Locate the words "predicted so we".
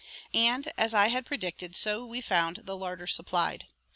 1.27-2.21